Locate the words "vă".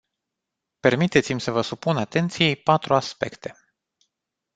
1.51-1.61